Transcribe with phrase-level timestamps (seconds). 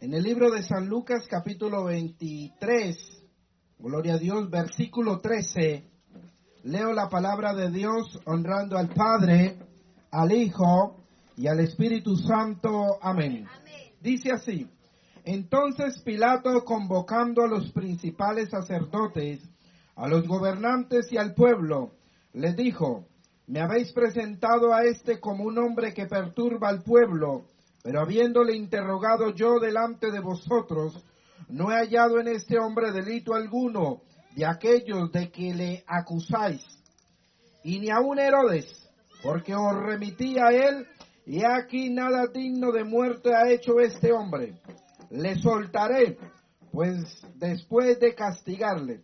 [0.00, 2.96] En el libro de San Lucas capítulo 23,
[3.78, 5.84] gloria a Dios, versículo 13,
[6.62, 9.58] leo la palabra de Dios honrando al Padre,
[10.10, 11.04] al Hijo
[11.36, 12.96] y al Espíritu Santo.
[13.02, 13.46] Amén.
[14.00, 14.66] Dice así,
[15.26, 19.42] entonces Pilato convocando a los principales sacerdotes,
[19.96, 21.90] a los gobernantes y al pueblo,
[22.32, 23.04] le dijo,
[23.46, 27.44] me habéis presentado a este como un hombre que perturba al pueblo
[27.82, 31.04] pero habiéndole interrogado yo delante de vosotros,
[31.48, 34.02] no he hallado en este hombre delito alguno
[34.36, 36.64] de aquellos de que le acusáis,
[37.64, 38.66] y ni aun Herodes,
[39.22, 40.86] porque os remití a él,
[41.26, 44.60] y aquí nada digno de muerte ha hecho este hombre.
[45.10, 46.18] Le soltaré,
[46.72, 49.02] pues después de castigarle.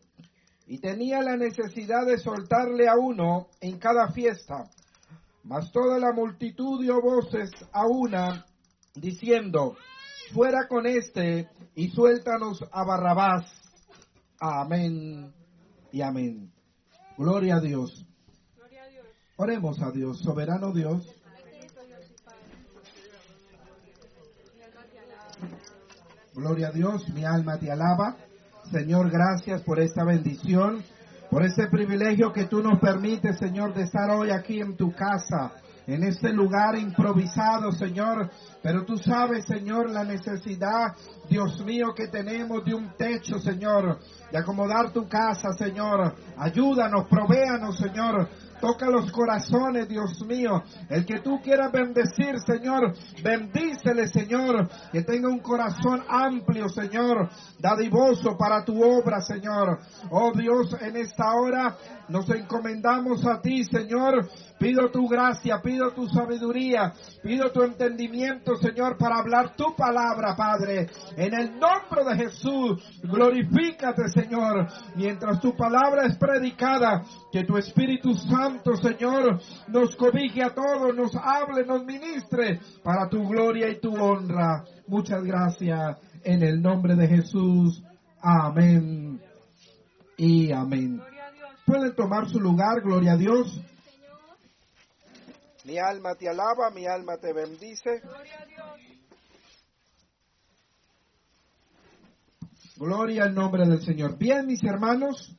[0.66, 4.68] Y tenía la necesidad de soltarle a uno en cada fiesta.
[5.44, 8.44] Mas toda la multitud dio voces a una
[8.96, 9.76] diciendo,
[10.32, 13.44] fuera con este y suéltanos a Barrabás.
[14.40, 15.32] Amén
[15.92, 16.50] y amén.
[17.16, 18.06] Gloria a Dios.
[19.36, 21.06] Oremos a Dios, soberano Dios.
[26.34, 28.16] Gloria a Dios, mi alma te alaba.
[28.70, 30.82] Señor, gracias por esta bendición,
[31.30, 35.52] por este privilegio que tú nos permites, Señor, de estar hoy aquí en tu casa
[35.86, 38.30] en este lugar improvisado, Señor.
[38.62, 40.94] Pero tú sabes, Señor, la necesidad,
[41.28, 43.98] Dios mío, que tenemos de un techo, Señor,
[44.30, 46.14] de acomodar tu casa, Señor.
[46.36, 48.28] Ayúdanos, provéanos, Señor.
[48.60, 50.62] Toca los corazones, Dios mío.
[50.88, 54.68] El que tú quieras bendecir, Señor, bendícele, Señor.
[54.90, 59.78] Que tenga un corazón amplio, Señor, dadivoso para tu obra, Señor.
[60.10, 61.76] Oh Dios, en esta hora
[62.08, 64.26] nos encomendamos a ti, Señor.
[64.58, 70.88] Pido tu gracia, pido tu sabiduría, pido tu entendimiento, Señor, para hablar tu palabra, Padre.
[71.16, 77.02] En el nombre de Jesús, glorifícate, Señor, mientras tu palabra es predicada.
[77.30, 83.28] Que tu Espíritu Santo, Señor, nos cobije a todos, nos hable, nos ministre para tu
[83.28, 84.64] gloria y tu honra.
[84.86, 87.82] Muchas gracias en el nombre de Jesús.
[88.22, 89.20] Amén
[90.16, 91.02] y amén.
[91.66, 93.60] Pueden tomar su lugar, gloria a Dios.
[95.66, 98.00] Mi alma te alaba, mi alma te bendice.
[102.76, 104.16] Gloria al nombre del Señor.
[104.16, 105.36] Bien, mis hermanos,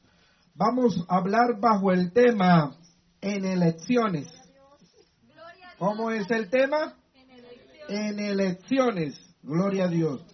[0.53, 2.75] vamos a hablar bajo el tema
[3.21, 4.27] en elecciones.
[5.79, 6.97] ¿Cómo es el tema?
[7.87, 9.17] En elecciones.
[9.41, 10.25] Gloria a Dios.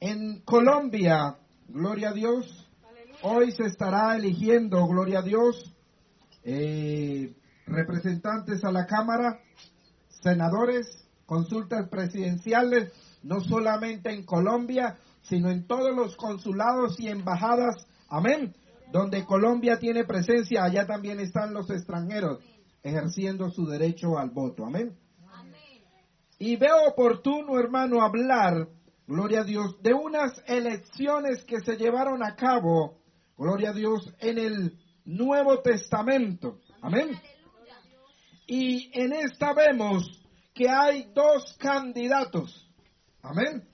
[0.00, 1.36] En Colombia,
[1.68, 2.70] gloria a Dios,
[3.20, 5.74] hoy se estará eligiendo, gloria a Dios,
[6.42, 7.34] eh,
[7.66, 9.40] representantes a la Cámara,
[10.22, 10.86] senadores,
[11.26, 18.54] consultas presidenciales, no solamente en Colombia, sino en todos los consulados y embajadas, amén,
[18.92, 22.38] donde Colombia tiene presencia, allá también están los extranjeros
[22.82, 24.96] ejerciendo su derecho al voto, amén.
[26.38, 28.68] Y veo oportuno, hermano, hablar,
[29.06, 32.98] gloria a Dios, de unas elecciones que se llevaron a cabo,
[33.36, 37.18] gloria a Dios, en el Nuevo Testamento, amén.
[38.46, 40.04] Y en esta vemos
[40.54, 42.70] que hay dos candidatos.
[43.22, 43.68] Amén.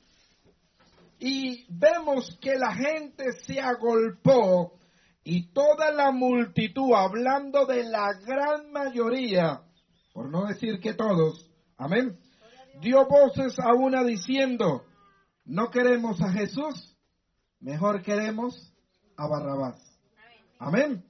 [1.19, 4.79] Y vemos que la gente se agolpó
[5.23, 9.63] y toda la multitud, hablando de la gran mayoría,
[10.13, 12.19] por no decir que todos, amén,
[12.81, 14.85] dio voces a una diciendo,
[15.45, 16.97] no queremos a Jesús,
[17.61, 18.73] mejor queremos
[19.17, 19.81] a Barrabás.
[20.59, 21.05] Amén.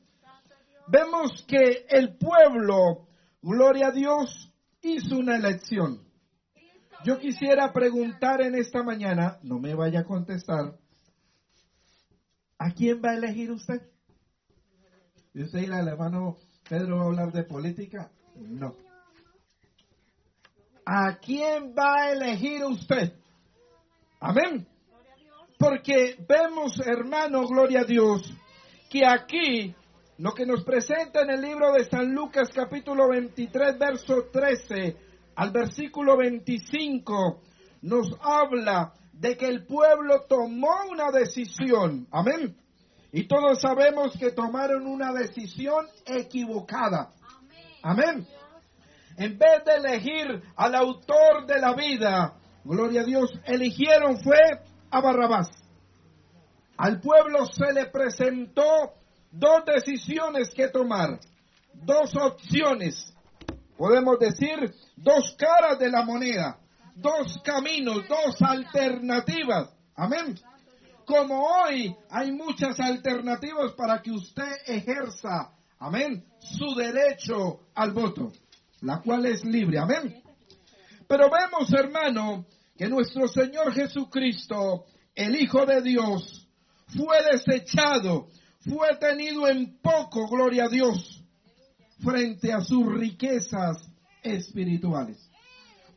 [0.89, 3.07] Vemos que el pueblo
[3.43, 6.01] Gloria a Dios, hizo una elección.
[7.05, 10.79] Yo quisiera preguntar en esta mañana, no me vaya a contestar,
[12.57, 13.83] ¿a quién va a elegir usted?
[15.35, 16.37] ¿Y usted y el hermano
[16.69, 18.13] Pedro va a hablar de política?
[18.37, 18.77] No.
[20.85, 23.13] ¿A quién va a elegir usted?
[24.21, 24.69] Amén.
[25.59, 28.23] Porque vemos, hermano, gloria a Dios,
[28.89, 29.75] que aquí
[30.19, 34.97] lo que nos presenta en el libro de San Lucas capítulo 23, verso 13
[35.37, 37.41] al versículo 25,
[37.83, 42.07] nos habla de que el pueblo tomó una decisión.
[42.11, 42.57] Amén.
[43.13, 47.11] Y todos sabemos que tomaron una decisión equivocada.
[47.83, 48.27] Amén.
[49.17, 52.35] En vez de elegir al autor de la vida,
[52.65, 54.39] gloria a Dios, eligieron fue
[54.91, 55.49] a Barrabás.
[56.77, 58.95] Al pueblo se le presentó
[59.33, 61.19] dos decisiones que tomar,
[61.73, 63.13] dos opciones,
[63.77, 66.59] podemos decir dos caras de la moneda,
[66.95, 69.71] dos caminos, dos alternativas.
[69.97, 70.39] Amén.
[71.05, 78.31] Como hoy hay muchas alternativas para que usted ejerza, amén, su derecho al voto,
[78.83, 79.79] la cual es libre.
[79.79, 80.23] Amén.
[81.09, 82.47] Pero vemos, hermano,
[82.77, 84.85] que nuestro Señor Jesucristo,
[85.15, 86.47] el Hijo de Dios,
[86.87, 88.29] fue desechado,
[88.65, 91.25] fue tenido en poco, gloria a Dios,
[92.03, 93.77] frente a sus riquezas
[94.23, 95.19] espirituales.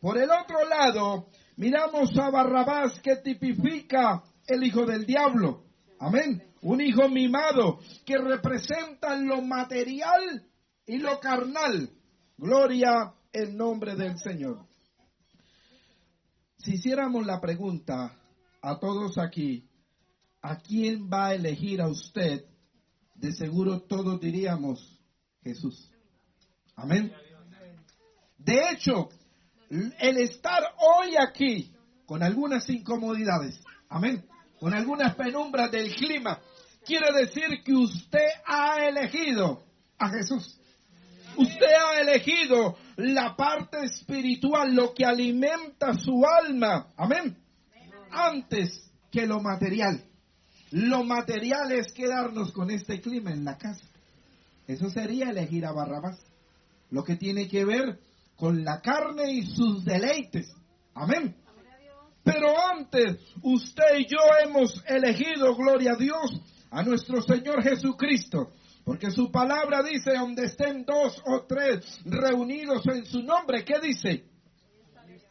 [0.02, 1.28] Por el otro lado,
[1.58, 5.64] miramos a Barrabás que tipifica el hijo del diablo.
[6.00, 6.44] Amén.
[6.62, 10.46] Un hijo mimado que representa lo material
[10.86, 11.90] y lo carnal.
[12.38, 14.66] Gloria en nombre del Señor.
[16.58, 18.18] Si hiciéramos la pregunta
[18.62, 19.70] a todos aquí,
[20.42, 22.44] ¿a quién va a elegir a usted?
[23.16, 25.00] De seguro todos diríamos
[25.42, 25.90] Jesús.
[26.76, 27.12] Amén.
[28.38, 29.10] De hecho,
[29.70, 31.74] el estar hoy aquí
[32.06, 33.60] con algunas incomodidades,
[33.90, 34.26] amén,
[34.60, 36.40] con algunas penumbras del clima,
[36.86, 39.64] quiere decir que usted ha elegido
[39.98, 40.60] a Jesús.
[41.38, 46.94] Usted ha elegido la parte espiritual, lo que alimenta su alma.
[46.96, 47.38] Amén.
[48.12, 50.04] Antes que lo material.
[50.75, 53.86] Lo material es quedarnos con este clima en la casa.
[54.68, 56.19] Eso sería elegir a Barrabás.
[56.92, 57.98] Lo que tiene que ver
[58.36, 60.54] con la carne y sus deleites.
[60.94, 61.33] Amén.
[62.25, 66.42] Pero antes, usted y yo hemos elegido, gloria a Dios,
[66.72, 68.51] a nuestro Señor Jesucristo.
[68.83, 74.25] Porque su palabra dice, donde estén dos o tres reunidos en su nombre, ¿qué dice?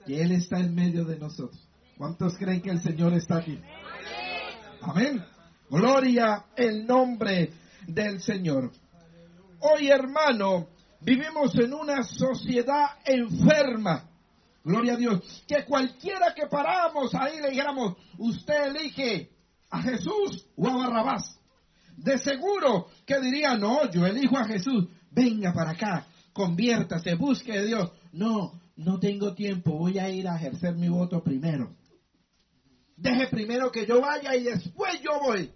[0.06, 1.68] Que Él está en medio de nosotros.
[1.98, 3.60] ¿Cuántos creen que el Señor está aquí?
[4.80, 5.33] Amén.
[5.70, 7.50] Gloria el nombre
[7.86, 8.70] del Señor.
[9.60, 10.68] Hoy, hermano,
[11.00, 14.10] vivimos en una sociedad enferma.
[14.62, 15.44] Gloria a Dios.
[15.46, 19.30] Que cualquiera que paramos ahí le dijéramos, usted elige
[19.70, 21.38] a Jesús o a Barrabás.
[21.96, 24.88] De seguro que diría, no, yo elijo a Jesús.
[25.10, 27.92] Venga para acá, conviértase, busque a Dios.
[28.12, 31.74] No, no tengo tiempo, voy a ir a ejercer mi voto primero.
[32.96, 35.52] Deje primero que yo vaya y después yo voy.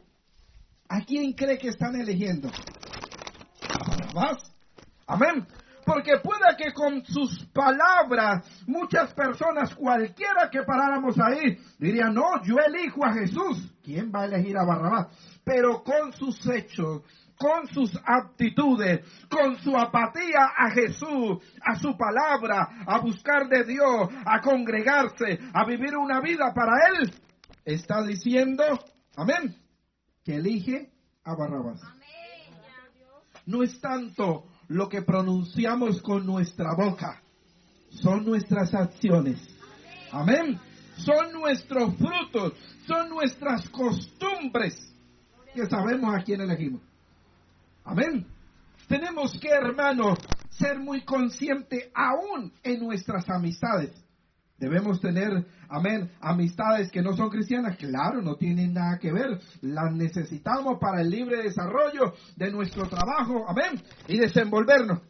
[0.89, 2.49] ¿A quién cree que están eligiendo?
[4.15, 4.53] ¿Más?
[5.07, 5.47] Amén.
[5.85, 12.57] Porque puede que con sus palabras muchas personas, cualquiera que paráramos ahí, dirían, no, yo
[12.59, 13.73] elijo a Jesús.
[13.83, 15.07] ¿Quién va a elegir a Barrabás?
[15.45, 17.03] Pero con sus hechos,
[17.39, 19.01] con sus aptitudes,
[19.31, 25.65] con su apatía a Jesús, a su palabra, a buscar de Dios, a congregarse, a
[25.65, 27.15] vivir una vida para Él,
[27.75, 28.65] está diciendo,
[29.17, 29.57] amén,
[30.25, 30.91] que elige
[31.25, 31.81] a Barrabás.
[33.47, 37.23] No es tanto lo que pronunciamos con nuestra boca,
[37.91, 39.39] son nuestras acciones.
[40.11, 40.59] Amén.
[40.97, 42.55] Son nuestros frutos,
[42.87, 44.93] son nuestras costumbres
[45.55, 46.83] que sabemos a quién elegimos.
[47.85, 48.27] Amén.
[48.89, 50.19] Tenemos que, hermanos,
[50.51, 53.93] ser muy conscientes aún en nuestras amistades.
[54.59, 59.41] Debemos tener, amén, amistades que no son cristianas, claro, no tienen nada que ver.
[59.61, 65.01] Las necesitamos para el libre desarrollo de nuestro trabajo, amén, y desenvolvernos.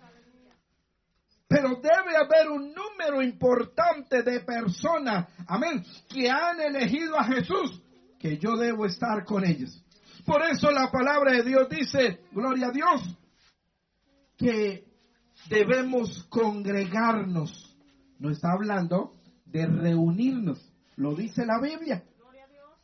[1.48, 7.82] Pero debe haber un número importante de personas, amén, que han elegido a Jesús,
[8.18, 9.82] que yo debo estar con ellos.
[10.26, 13.18] Por eso la palabra de Dios dice, gloria a Dios,
[14.36, 14.84] que
[15.48, 17.64] debemos congregarnos.
[18.18, 19.17] No está hablando
[19.50, 20.60] de reunirnos.
[20.96, 22.04] Lo dice la Biblia.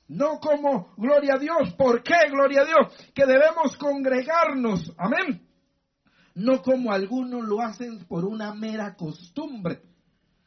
[0.09, 1.75] No como gloria a Dios.
[1.77, 3.11] ¿Por qué gloria a Dios?
[3.15, 4.93] Que debemos congregarnos.
[4.99, 5.47] Amén.
[6.35, 9.83] No como algunos lo hacen por una mera costumbre,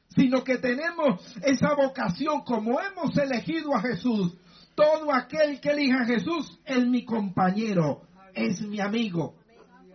[0.09, 4.37] sino que tenemos esa vocación como hemos elegido a Jesús.
[4.75, 8.01] Todo aquel que elija a Jesús es mi compañero,
[8.33, 9.37] es mi amigo.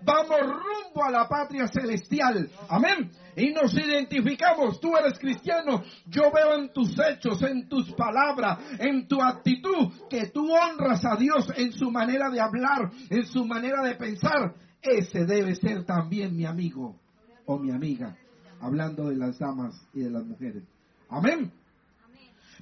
[0.02, 2.50] Vamos rumbo a la patria celestial.
[2.68, 4.80] Amén y nos identificamos.
[4.80, 5.82] Tú eres cristiano.
[6.06, 11.16] Yo veo en tus hechos, en tus palabras, en tu actitud, que tú honras a
[11.16, 14.54] Dios en su manera de hablar, en su manera de pensar.
[14.80, 16.98] Ese debe ser también mi amigo
[17.46, 18.16] o mi amiga,
[18.60, 20.64] hablando de las damas y de las mujeres.
[21.08, 21.52] Amén.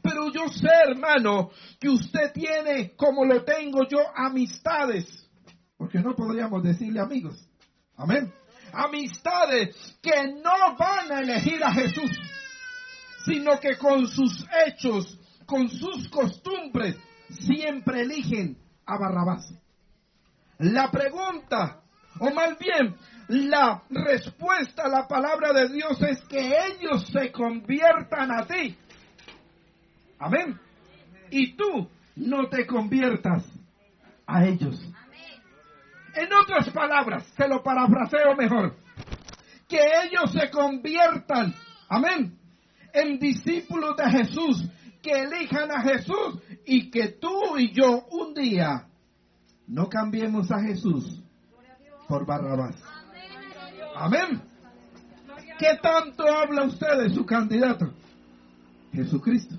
[0.03, 5.27] Pero yo sé, hermano, que usted tiene, como lo tengo yo, amistades.
[5.77, 7.47] Porque no podríamos decirle amigos.
[7.97, 8.33] Amén
[8.73, 12.11] amistades que no van a elegir a Jesús,
[13.25, 16.97] sino que con sus hechos, con sus costumbres,
[17.29, 19.53] siempre eligen a Barrabás.
[20.59, 21.83] La pregunta,
[22.19, 22.97] o más bien,
[23.29, 28.77] la respuesta a la palabra de Dios es que ellos se conviertan a ti
[30.21, 30.61] Amén.
[31.31, 33.43] Y tú no te conviertas
[34.27, 34.79] a ellos.
[36.21, 38.77] En otras palabras, se lo parafraseo mejor,
[39.67, 41.55] que ellos se conviertan,
[41.89, 42.39] amén,
[42.93, 44.69] en discípulos de Jesús,
[45.03, 48.87] que elijan a Jesús y que tú y yo un día
[49.67, 51.23] no cambiemos a Jesús
[52.07, 52.77] por Barrabás.
[53.97, 54.43] Amén.
[55.59, 57.95] ¿Qué tanto habla usted de su candidato?
[58.93, 59.55] Jesucristo.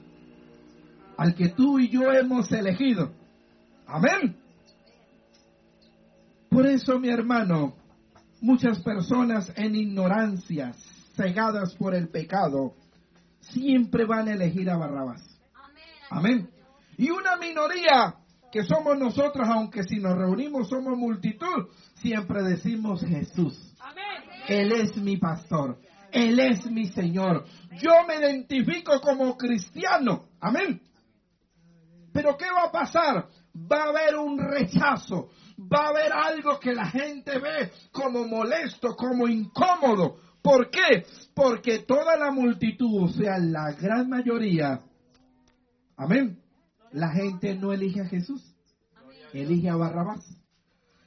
[1.17, 3.11] Al que tú y yo hemos elegido.
[3.87, 4.40] Amén.
[6.51, 7.77] Por eso, mi hermano,
[8.41, 10.73] muchas personas en ignorancia,
[11.15, 12.75] cegadas por el pecado,
[13.39, 15.21] siempre van a elegir a Barrabás.
[16.09, 16.49] Amén.
[16.97, 18.15] Y una minoría
[18.51, 23.57] que somos nosotros, aunque si nos reunimos somos multitud, siempre decimos Jesús.
[24.49, 25.79] Él es mi pastor.
[26.11, 27.45] Él es mi Señor.
[27.81, 30.25] Yo me identifico como cristiano.
[30.41, 30.81] Amén.
[32.11, 33.29] Pero ¿qué va a pasar?
[33.55, 35.29] Va a haber un rechazo.
[35.61, 40.17] Va a haber algo que la gente ve como molesto, como incómodo.
[40.41, 41.05] ¿Por qué?
[41.35, 44.81] Porque toda la multitud, o sea, la gran mayoría,
[45.95, 46.41] amén,
[46.91, 48.43] la gente no elige a Jesús,
[49.33, 50.35] elige a Barrabás.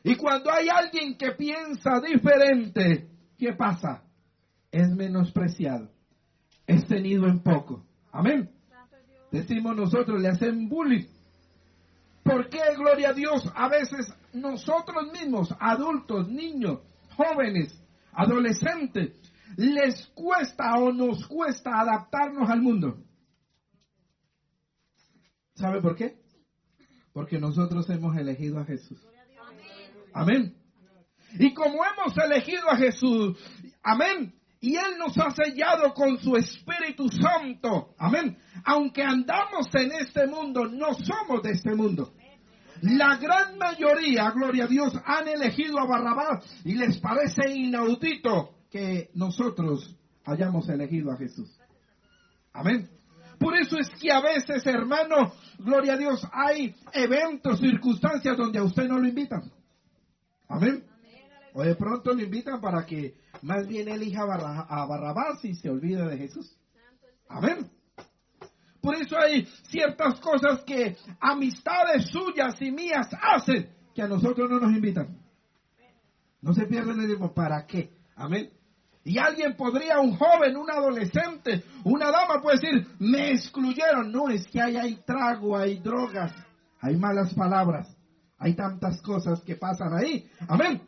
[0.05, 3.09] Y cuando hay alguien que piensa diferente,
[3.39, 4.05] ¿qué pasa?
[4.71, 5.91] Es menospreciado,
[6.67, 7.85] es tenido en poco.
[8.13, 8.51] Amén.
[9.33, 11.07] Decimos nosotros, le hacen bullying.
[12.23, 16.81] ¿Por qué, gloria a Dios, a veces nosotros mismos, adultos, niños,
[17.17, 17.81] jóvenes,
[18.13, 19.13] adolescentes,
[19.57, 22.99] les cuesta o nos cuesta adaptarnos al mundo?
[25.55, 26.17] ¿Sabe por qué?
[27.13, 29.01] Porque nosotros hemos elegido a Jesús.
[30.13, 30.57] Amén.
[31.39, 33.39] Y como hemos elegido a Jesús,
[33.83, 40.27] amén, y Él nos ha sellado con su Espíritu Santo, amén, aunque andamos en este
[40.27, 42.15] mundo, no somos de este mundo.
[42.85, 49.11] La gran mayoría, gloria a Dios, han elegido a Barrabás y les parece inaudito que
[49.15, 51.51] nosotros hayamos elegido a Jesús.
[52.53, 52.91] Amén.
[53.39, 58.65] Por eso es que a veces, hermano, gloria a Dios, hay eventos, circunstancias donde a
[58.65, 59.51] usted no lo invitan.
[60.49, 60.85] Amén.
[61.55, 66.07] O de pronto lo invitan para que más bien elija a Barrabás y se olvide
[66.07, 66.55] de Jesús.
[67.29, 67.71] Amén.
[68.85, 74.61] Por eso hay ciertas cosas que amistades suyas y mías hacen que a nosotros no
[74.61, 75.17] nos invitan.
[76.43, 77.33] No se pierden el tiempo.
[77.33, 77.89] ¿Para qué?
[78.15, 78.51] Amén.
[79.03, 84.13] Y alguien podría, un joven, un adolescente, una dama puede decir, me excluyeron.
[84.13, 86.35] No, es que hay, hay trago, hay drogas,
[86.79, 87.89] hay malas palabras,
[88.39, 90.29] hay tantas cosas que pasan ahí.
[90.47, 90.83] Amén.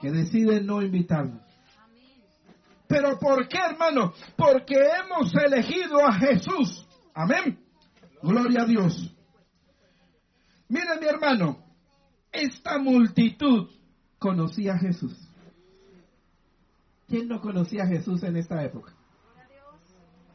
[0.00, 1.42] Que deciden no invitarnos.
[2.88, 4.14] Pero ¿por qué, hermano?
[4.36, 6.79] Porque hemos elegido a Jesús.
[7.14, 7.58] Amén.
[8.22, 9.14] Gloria a Dios.
[10.68, 11.58] Miren, mi hermano,
[12.30, 13.68] esta multitud
[14.18, 15.16] conocía a Jesús.
[17.08, 18.92] ¿Quién no conocía a Jesús en esta época?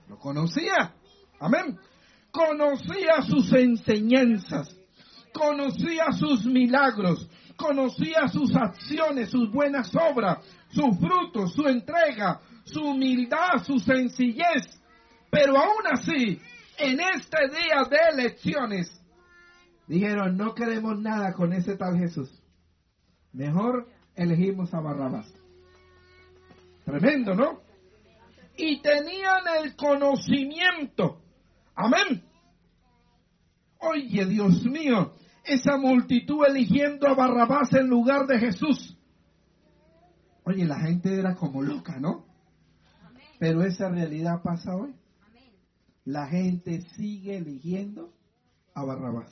[0.09, 0.93] Lo conocía.
[1.39, 1.79] Amén.
[2.31, 4.75] Conocía sus enseñanzas.
[5.33, 7.29] Conocía sus milagros.
[7.55, 10.39] Conocía sus acciones, sus buenas obras,
[10.69, 14.81] sus frutos, su entrega, su humildad, su sencillez.
[15.31, 16.41] Pero aún así,
[16.77, 19.01] en este día de elecciones,
[19.87, 22.29] dijeron, no queremos nada con ese tal Jesús.
[23.33, 25.31] Mejor elegimos a Barrabás.
[26.85, 27.61] Tremendo, ¿no?
[28.57, 31.21] Y tenían el conocimiento.
[31.75, 32.23] Amén.
[33.79, 35.13] Oye, Dios mío,
[35.43, 38.97] esa multitud eligiendo a Barrabás en lugar de Jesús.
[40.43, 42.25] Oye, la gente era como loca, ¿no?
[43.39, 44.95] Pero esa realidad pasa hoy.
[46.05, 48.13] La gente sigue eligiendo
[48.73, 49.31] a Barrabás.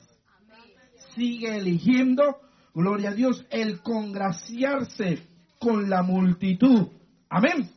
[1.14, 2.40] Sigue eligiendo,
[2.74, 5.26] gloria a Dios, el congraciarse
[5.58, 6.88] con la multitud
[7.34, 7.68] Amén.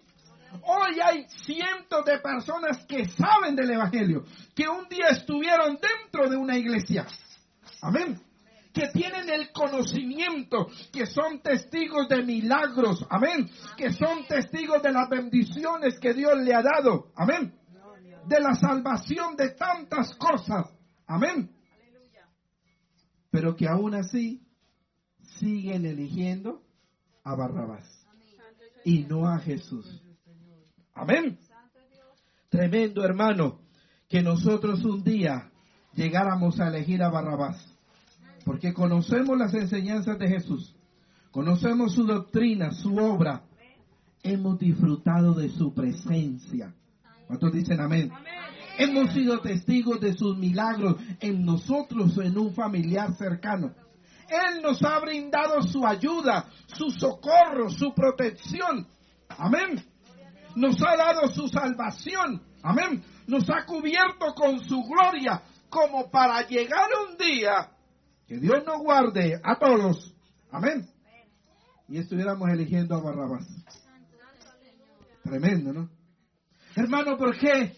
[0.62, 4.24] Hoy hay cientos de personas que saben del Evangelio,
[4.54, 7.08] que un día estuvieron dentro de una iglesia.
[7.82, 8.22] Amén.
[8.72, 13.04] Que tienen el conocimiento, que son testigos de milagros.
[13.10, 13.50] Amén.
[13.76, 17.12] Que son testigos de las bendiciones que Dios le ha dado.
[17.16, 17.56] Amén.
[18.28, 20.68] De la salvación de tantas cosas.
[21.06, 21.52] Amén.
[23.32, 24.46] Pero que aún así
[25.40, 26.64] siguen eligiendo
[27.24, 27.86] a Barrabás
[28.84, 30.02] y no a Jesús.
[30.94, 31.38] Amén.
[32.50, 33.60] Tremendo hermano,
[34.08, 35.52] que nosotros un día
[35.94, 37.58] llegáramos a elegir a Barrabás,
[38.46, 40.76] porque conocemos las enseñanzas de Jesús,
[41.32, 43.44] conocemos su doctrina, su obra,
[44.24, 46.74] hemos disfrutado de su presencia.
[47.28, 48.12] ¿Cuántos dicen amén?
[48.78, 53.74] Hemos sido testigos de sus milagros en nosotros o en un familiar cercano.
[54.30, 58.88] Él nos ha brindado su ayuda, su socorro, su protección.
[59.30, 59.84] Amén.
[60.56, 62.42] Nos ha dado su salvación.
[62.62, 63.04] Amén.
[63.28, 67.72] Nos ha cubierto con su gloria como para llegar un día
[68.28, 70.14] que Dios nos guarde a todos.
[70.52, 70.88] Amén.
[71.88, 73.48] Y estuviéramos eligiendo a Barrabás.
[75.24, 75.97] Tremendo, ¿no?
[76.78, 77.76] Hermano, ¿por qué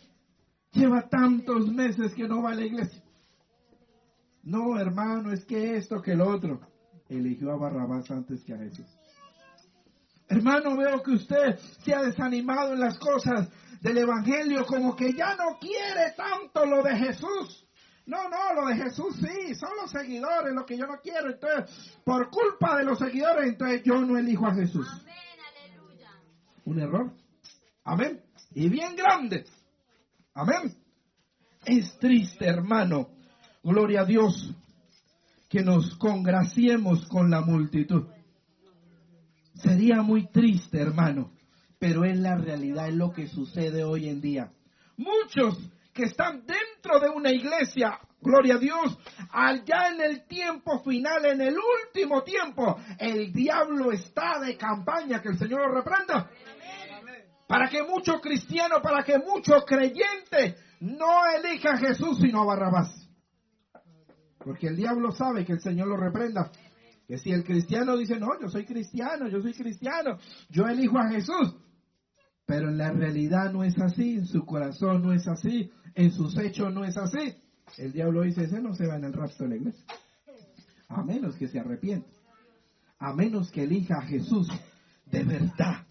[0.74, 3.02] lleva tantos meses que no va a la iglesia?
[4.44, 6.60] No, hermano, es que esto, que lo otro.
[7.08, 8.86] Eligió a Barrabás antes que a Jesús.
[10.28, 15.34] Hermano, veo que usted se ha desanimado en las cosas del Evangelio, como que ya
[15.34, 17.66] no quiere tanto lo de Jesús.
[18.06, 21.32] No, no, lo de Jesús sí, son los seguidores lo que yo no quiero.
[21.32, 24.88] Entonces, por culpa de los seguidores, entonces yo no elijo a Jesús.
[26.66, 27.14] Un error.
[27.86, 28.29] Amén.
[28.52, 29.46] Y bien grande.
[30.34, 30.76] Amén.
[31.66, 33.10] Es triste, hermano.
[33.64, 34.56] Gloria a Dios.
[35.50, 38.08] Que nos congraciemos con la multitud.
[39.56, 41.32] Sería muy triste, hermano.
[41.80, 44.52] Pero es la realidad, es lo que sucede hoy en día.
[44.98, 45.58] Muchos
[45.94, 48.98] que están dentro de una iglesia, gloria a Dios,
[49.32, 55.30] allá en el tiempo final, en el último tiempo, el diablo está de campaña, que
[55.30, 56.30] el Señor lo reprenda
[57.50, 63.10] para que muchos cristianos, para que muchos creyentes no elijan a Jesús sino a Barrabás.
[64.38, 66.52] Porque el diablo sabe que el Señor lo reprenda.
[67.08, 71.10] Que si el cristiano dice, no, yo soy cristiano, yo soy cristiano, yo elijo a
[71.10, 71.56] Jesús.
[72.46, 76.38] Pero en la realidad no es así, en su corazón no es así, en sus
[76.38, 77.34] hechos no es así.
[77.80, 79.86] El diablo dice, ese no se va en el rapto de la iglesia.
[80.88, 82.12] A menos que se arrepienta.
[83.00, 84.48] A menos que elija a Jesús
[85.08, 85.88] de verdad.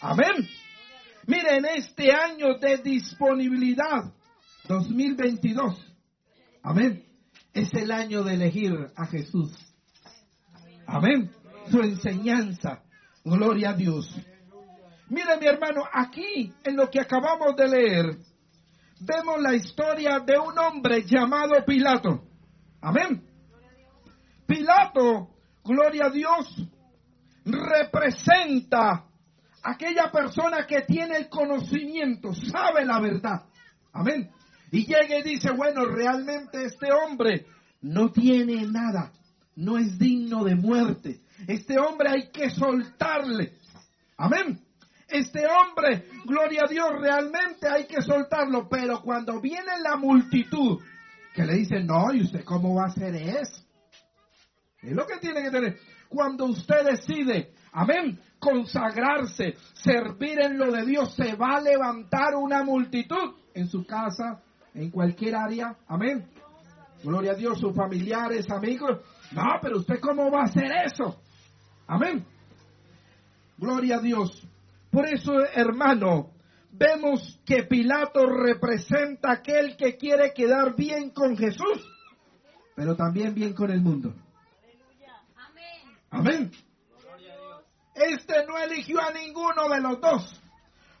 [0.00, 0.65] Amén.
[1.26, 4.12] Miren, este año de disponibilidad
[4.68, 5.74] 2022,
[6.62, 7.04] amén,
[7.52, 9.52] es el año de elegir a Jesús.
[10.86, 11.32] Amén.
[11.70, 12.82] Su enseñanza.
[13.24, 14.08] Gloria a Dios.
[15.08, 18.16] Mire mi hermano, aquí en lo que acabamos de leer,
[19.00, 22.24] vemos la historia de un hombre llamado Pilato.
[22.80, 23.24] Amén.
[24.46, 25.30] Pilato,
[25.64, 26.68] gloria a Dios,
[27.44, 29.05] representa
[29.66, 33.46] aquella persona que tiene el conocimiento, sabe la verdad.
[33.92, 34.30] Amén.
[34.70, 37.46] Y llega y dice, bueno, realmente este hombre
[37.82, 39.12] no tiene nada,
[39.56, 41.20] no es digno de muerte.
[41.48, 43.54] Este hombre hay que soltarle.
[44.16, 44.60] Amén.
[45.08, 48.68] Este hombre, gloria a Dios, realmente hay que soltarlo.
[48.68, 50.80] Pero cuando viene la multitud
[51.34, 53.62] que le dice, no, ¿y usted cómo va a hacer eso?
[54.80, 55.78] Es lo que tiene que tener.
[56.08, 62.64] Cuando usted decide, amén, consagrarse, servir en lo de Dios, se va a levantar una
[62.64, 64.42] multitud en su casa,
[64.74, 65.76] en cualquier área.
[65.86, 66.26] Amén.
[67.02, 69.00] Gloria a Dios, sus familiares, amigos.
[69.32, 71.20] No, pero usted cómo va a hacer eso.
[71.86, 72.24] Amén.
[73.58, 74.42] Gloria a Dios.
[74.90, 76.30] Por eso, hermano,
[76.72, 81.86] vemos que Pilato representa aquel que quiere quedar bien con Jesús,
[82.74, 84.14] pero también bien con el mundo.
[86.10, 86.50] Amén.
[87.96, 90.42] Este no eligió a ninguno de los dos.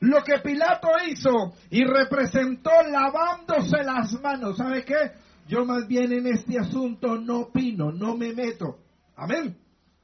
[0.00, 5.12] Lo que Pilato hizo y representó lavándose las manos, ¿sabe qué?
[5.48, 8.78] Yo más bien en este asunto no opino, no me meto.
[9.16, 9.56] Amén.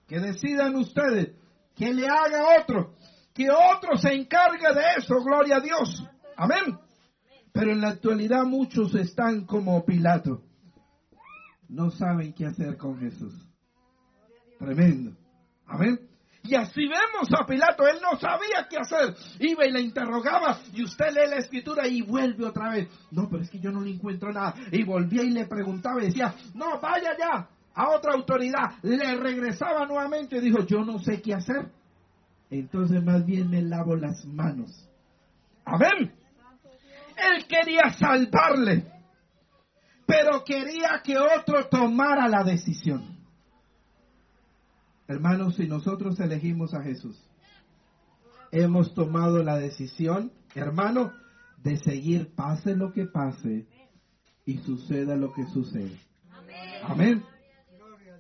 [0.07, 1.35] Que decidan ustedes,
[1.75, 2.95] que le haga otro,
[3.35, 6.05] que otro se encargue de eso, gloria a Dios.
[6.37, 6.79] Amén.
[7.53, 10.43] Pero en la actualidad muchos están como Pilato.
[11.69, 13.35] No saben qué hacer con Jesús.
[14.59, 15.17] Tremendo.
[15.67, 16.12] Amén.
[16.45, 19.15] Y así vemos a Pilato, él no sabía qué hacer.
[19.39, 22.89] Iba y le interrogaba y usted lee la escritura y vuelve otra vez.
[23.13, 24.55] No, pero es que yo no le encuentro nada.
[24.73, 28.73] Y volvía y le preguntaba y decía, no, vaya ya a otra autoridad.
[28.83, 31.71] Le regresaba nuevamente y dijo, yo no sé qué hacer.
[32.51, 34.89] Entonces más bien me lavo las manos.
[35.65, 36.13] Amén.
[37.17, 38.85] Él quería salvarle,
[40.07, 43.22] pero quería que otro tomara la decisión.
[45.09, 47.21] Hermanos, si nosotros elegimos a Jesús,
[48.51, 51.13] hemos tomado la decisión, hermano,
[51.59, 53.67] de seguir pase lo que pase
[54.45, 55.97] y suceda lo que suceda.
[56.85, 57.25] Amén.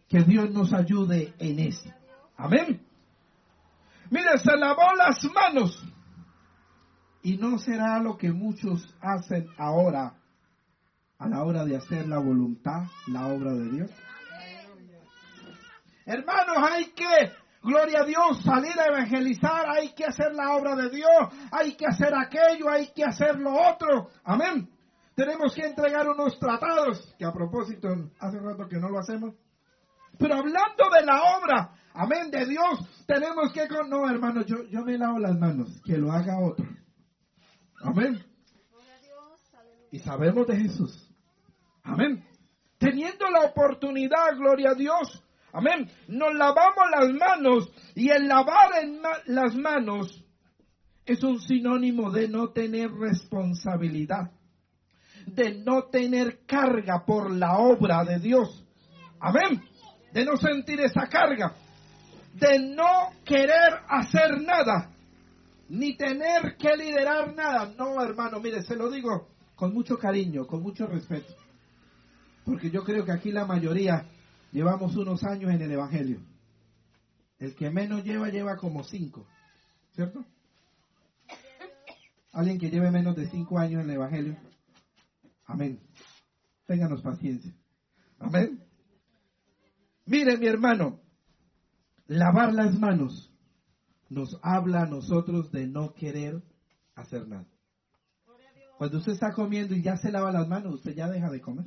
[0.08, 1.90] Que Dios nos ayude en eso.
[2.36, 2.82] Amén.
[4.10, 5.82] Mire, se lavó las manos.
[7.22, 10.14] Y no será lo que muchos hacen ahora,
[11.18, 13.90] a la hora de hacer la voluntad, la obra de Dios.
[16.04, 20.90] Hermanos, hay que, gloria a Dios, salir a evangelizar, hay que hacer la obra de
[20.90, 24.10] Dios, hay que hacer aquello, hay que hacer lo otro.
[24.24, 24.68] Amén.
[25.14, 27.88] Tenemos que entregar unos tratados, que a propósito,
[28.18, 29.34] hace rato que no lo hacemos.
[30.18, 33.68] Pero hablando de la obra, amén, de Dios, tenemos que...
[33.68, 33.90] Con...
[33.90, 36.66] No, hermano, yo, yo me lavo las manos, que lo haga otro.
[37.82, 38.24] Amén.
[39.90, 41.10] Y sabemos de Jesús.
[41.82, 42.24] Amén.
[42.78, 45.22] Teniendo la oportunidad, gloria a Dios.
[45.52, 45.90] Amén.
[46.08, 50.24] Nos lavamos las manos y el lavar en las manos
[51.04, 54.30] es un sinónimo de no tener responsabilidad,
[55.26, 58.64] de no tener carga por la obra de Dios.
[59.20, 59.62] Amén.
[60.12, 61.54] De no sentir esa carga,
[62.34, 64.90] de no querer hacer nada,
[65.68, 67.72] ni tener que liderar nada.
[67.76, 71.34] No, hermano, mire, se lo digo con mucho cariño, con mucho respeto.
[72.44, 74.06] Porque yo creo que aquí la mayoría
[74.52, 76.20] llevamos unos años en el Evangelio.
[77.38, 79.26] El que menos lleva, lleva como cinco.
[79.94, 80.24] ¿Cierto?
[82.30, 84.36] Alguien que lleve menos de cinco años en el Evangelio.
[85.46, 85.80] Amén.
[86.66, 87.52] Ténganos paciencia.
[88.18, 88.62] Amén.
[90.06, 91.00] Mire, mi hermano,
[92.06, 93.32] lavar las manos
[94.08, 96.42] nos habla a nosotros de no querer
[96.94, 97.46] hacer nada.
[98.78, 101.66] Cuando usted está comiendo y ya se lava las manos, usted ya deja de comer.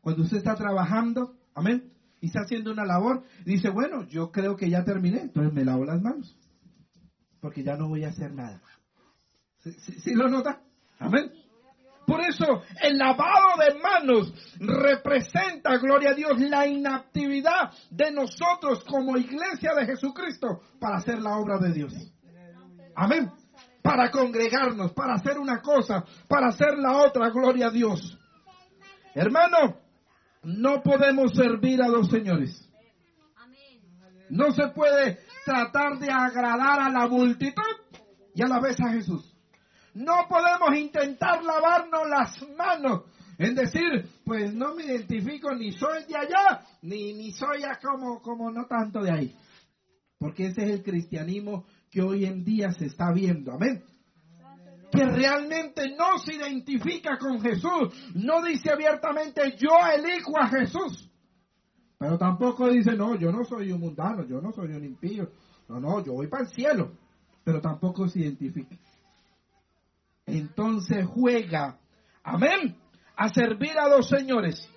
[0.00, 1.90] Cuando usted está trabajando, amén,
[2.20, 5.84] y está haciendo una labor, dice, bueno, yo creo que ya terminé, entonces me lavo
[5.84, 6.36] las manos,
[7.40, 8.60] porque ya no voy a hacer nada.
[9.58, 10.60] ¿Sí, lo nota?
[10.98, 11.32] Amén.
[12.06, 19.16] Por eso el lavado de manos representa, gloria a Dios, la inactividad de nosotros como
[19.16, 21.92] iglesia de Jesucristo para hacer la obra de Dios.
[22.94, 23.32] Amén.
[23.82, 28.16] Para congregarnos, para hacer una cosa, para hacer la otra, gloria a Dios.
[29.12, 29.85] Hermano,
[30.46, 32.62] no podemos servir a dos señores.
[34.30, 37.62] No se puede tratar de agradar a la multitud
[38.32, 39.34] y a la vez a Jesús.
[39.94, 43.02] No podemos intentar lavarnos las manos
[43.38, 48.50] en decir, pues no me identifico ni soy de allá, ni, ni soy como, como
[48.52, 49.36] no tanto de ahí.
[50.16, 53.52] Porque ese es el cristianismo que hoy en día se está viendo.
[53.52, 53.82] Amén.
[54.90, 57.94] Que realmente no se identifica con Jesús.
[58.14, 61.10] No dice abiertamente, yo elijo a Jesús.
[61.98, 65.30] Pero tampoco dice, no, yo no soy un mundano, yo no soy un impío.
[65.68, 66.92] No, no, yo voy para el cielo.
[67.44, 68.76] Pero tampoco se identifica
[70.26, 71.78] entonces juega,
[72.22, 72.76] amén,
[73.16, 74.68] a servir a dos señores,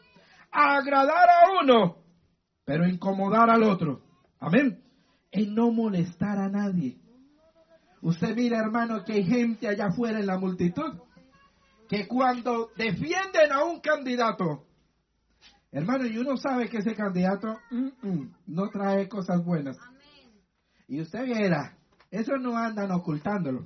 [0.51, 1.97] a agradar a uno,
[2.65, 4.01] pero incomodar al otro,
[4.39, 4.81] amén,
[5.31, 6.97] en no molestar a nadie.
[8.01, 10.99] Usted mira, hermano, que hay gente allá afuera en la multitud
[11.89, 14.63] que cuando defienden a un candidato,
[15.71, 19.75] hermano, y uno sabe que ese candidato mm, mm, no trae cosas buenas.
[20.88, 21.75] Y usted viera,
[22.12, 23.65] eso no andan ocultándolo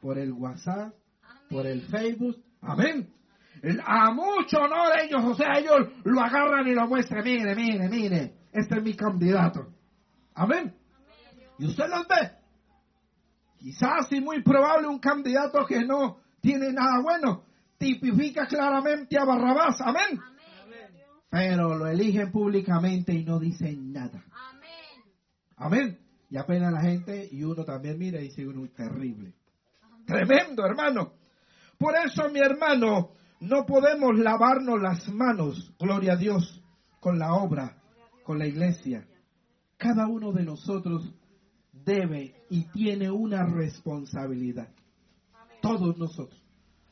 [0.00, 0.92] por el WhatsApp,
[1.48, 2.36] por el Facebook.
[2.60, 3.10] Amén.
[3.86, 7.24] A mucho honor ellos, o sea, ellos lo agarran y lo muestran.
[7.24, 9.72] Mire, mire, mire, este es mi candidato.
[10.34, 10.74] Amén.
[11.58, 12.43] Y usted los ve.
[13.64, 17.44] Quizás y muy probable un candidato que no tiene nada bueno.
[17.78, 19.80] Tipifica claramente a Barrabás.
[19.80, 20.20] Amén.
[21.30, 24.22] Pero lo eligen públicamente y no dicen nada.
[25.56, 25.98] Amén.
[26.28, 29.32] Y apenas la gente y uno también mira y dice uno terrible.
[30.04, 31.14] Tremendo, hermano.
[31.78, 36.62] Por eso, mi hermano, no podemos lavarnos las manos, gloria a Dios,
[37.00, 37.78] con la obra,
[38.24, 39.08] con la iglesia.
[39.78, 41.14] Cada uno de nosotros
[41.84, 44.68] debe y tiene una responsabilidad.
[45.60, 46.40] Todos nosotros.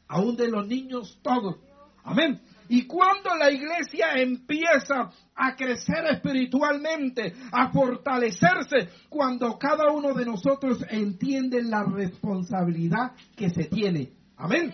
[0.09, 1.57] Aún de los niños, todos.
[2.05, 2.41] Amén.
[2.69, 10.85] Y cuando la iglesia empieza a crecer espiritualmente, a fortalecerse, cuando cada uno de nosotros
[10.89, 14.13] entiende la responsabilidad que se tiene.
[14.37, 14.73] Amén.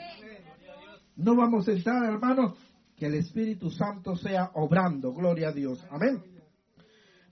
[1.16, 2.56] No vamos a entrar, hermanos,
[2.96, 5.12] que el Espíritu Santo sea obrando.
[5.12, 5.84] Gloria a Dios.
[5.90, 6.22] Amén.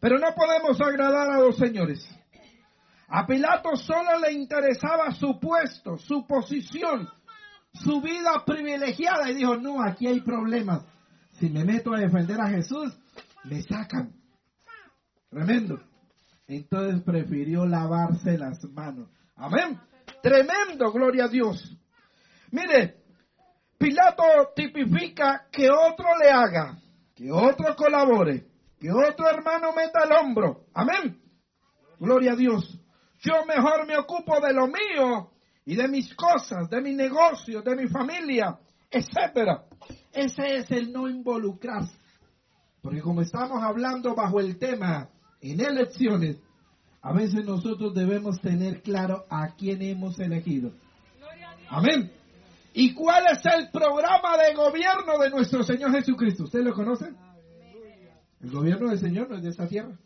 [0.01, 2.07] Pero no podemos agradar a los señores.
[3.09, 7.09] A Pilato solo le interesaba su puesto, su posición,
[7.73, 10.85] su vida privilegiada y dijo, no, aquí hay problemas.
[11.33, 12.99] Si me meto a defender a Jesús,
[13.45, 14.13] me sacan.
[15.31, 15.81] Tremendo.
[16.49, 19.09] Entonces prefirió lavarse las manos.
[19.37, 19.79] Amén.
[20.23, 21.77] Tremendo, gloria a Dios.
[22.51, 23.03] Mire,
[23.79, 24.23] Pilato
[24.55, 26.79] tipifica que otro le haga,
[27.15, 28.47] que otro colabore,
[28.81, 30.65] que otro hermano meta el hombro.
[30.73, 31.21] Amén.
[31.99, 32.81] Gloria a Dios.
[33.27, 35.31] Yo mejor me ocupo de lo mío
[35.65, 38.57] y de mis cosas, de mi negocio, de mi familia,
[38.89, 39.65] etcétera.
[40.13, 41.97] Ese es el no involucrarse.
[42.81, 45.09] Porque como estamos hablando bajo el tema
[45.41, 46.37] en elecciones,
[47.03, 50.71] a veces nosotros debemos tener claro a quién hemos elegido.
[51.69, 52.13] Amén.
[52.75, 56.45] ¿Y cuál es el programa de gobierno de nuestro Señor Jesucristo?
[56.45, 57.07] ¿Usted lo conoce?
[58.41, 59.97] El gobierno del Señor no es de esta tierra.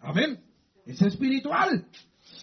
[0.00, 0.42] Amén.
[0.86, 1.86] Es espiritual.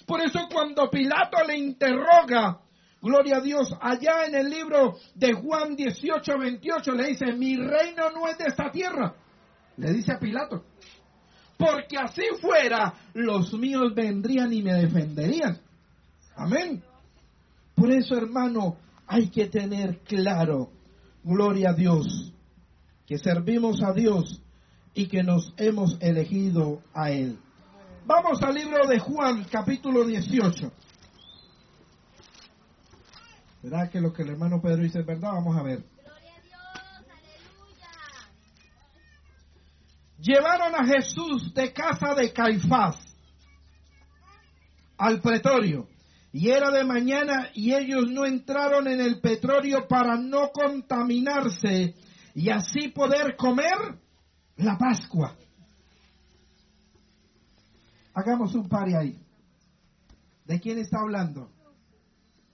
[0.10, 2.60] Por eso cuando Pilato le interroga,
[3.00, 8.10] gloria a Dios, allá en el libro de Juan 18, 28, le dice, mi reino
[8.10, 9.14] no es de esta tierra.
[9.78, 10.66] Le dice a Pilato.
[11.56, 15.60] Porque así fuera, los míos vendrían y me defenderían.
[16.36, 16.82] Amén.
[17.76, 20.72] Por eso, hermano, hay que tener claro,
[21.24, 22.34] gloria a Dios,
[23.06, 24.42] que servimos a Dios
[24.96, 27.38] y que nos hemos elegido a Él.
[28.10, 30.72] Vamos al libro de Juan, capítulo 18.
[33.62, 35.34] ¿Verdad que lo que el hermano Pedro dice es verdad?
[35.34, 35.84] Vamos a ver.
[40.20, 42.96] Llevaron a Jesús de casa de Caifás
[44.98, 45.88] al pretorio.
[46.34, 51.94] Y era de mañana y ellos no entraron en el petróleo para no contaminarse
[52.34, 54.00] y así poder comer
[54.58, 55.36] la Pascua.
[58.20, 59.18] Hagamos un par ahí.
[60.44, 61.52] ¿De quién está hablando?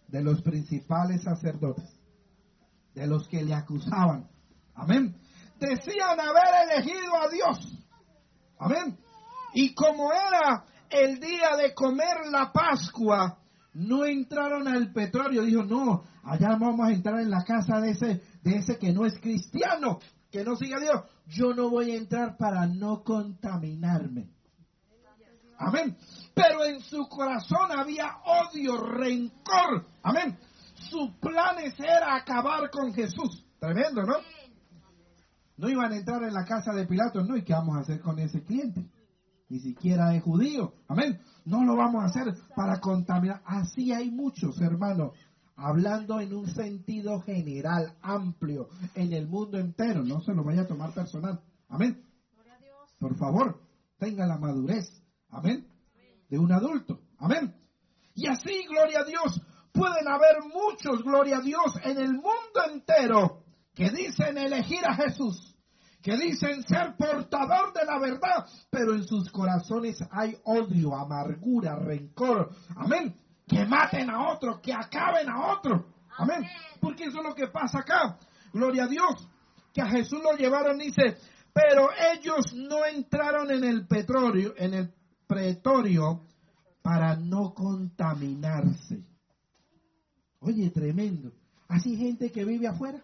[0.08, 1.90] De los principales sacerdotes,
[2.94, 4.30] de los que le acusaban.
[4.76, 5.16] Amén.
[5.60, 7.84] Decían haber elegido a Dios.
[8.60, 8.96] Amén.
[9.56, 13.40] Y como era el día de comer la Pascua,
[13.74, 15.44] no entraron al petróleo.
[15.44, 19.04] Dijo, no, allá vamos a entrar en la casa de ese, de ese que no
[19.08, 19.98] es cristiano,
[20.30, 21.02] que no sigue a Dios.
[21.26, 24.35] Yo no voy a entrar para no contaminarme.
[25.58, 25.96] Amén.
[26.34, 29.86] Pero en su corazón había odio, rencor.
[30.04, 30.38] Amén.
[30.90, 33.46] Su plan era acabar con Jesús.
[33.60, 34.16] Tremendo, ¿no?
[35.58, 38.02] No iban a entrar en la casa de Pilato, no, ¿y qué vamos a hacer
[38.02, 38.86] con ese cliente?
[39.48, 40.74] Ni siquiera es judío.
[40.88, 41.20] Amén.
[41.46, 43.42] No lo vamos a hacer para contaminar.
[43.46, 45.14] Así hay muchos, hermanos,
[45.56, 50.04] hablando en un sentido general, amplio, en el mundo entero.
[50.04, 51.40] No se lo vaya a tomar personal.
[51.70, 52.04] Amén.
[53.00, 53.62] Por favor,
[53.98, 55.05] tenga la madurez.
[55.36, 55.68] Amén.
[56.30, 57.00] De un adulto.
[57.20, 57.54] Amén.
[58.14, 63.44] Y así, gloria a Dios, pueden haber muchos, gloria a Dios, en el mundo entero
[63.74, 65.56] que dicen elegir a Jesús
[66.06, 72.52] que dicen ser portador de la verdad, pero en sus corazones hay odio, amargura, rencor.
[72.76, 73.16] Amén.
[73.48, 75.88] Que maten a otro, que acaben a otro.
[76.16, 76.48] Amén.
[76.80, 78.20] Porque eso es lo que pasa acá.
[78.54, 79.28] Gloria a Dios.
[79.74, 81.18] Que a Jesús lo llevaron, dice,
[81.52, 84.94] pero ellos no entraron en el petróleo, en el
[85.28, 86.26] pretorio,
[86.82, 89.04] para no contaminarse.
[90.40, 91.34] Oye, tremendo.
[91.68, 93.04] Así gente que vive afuera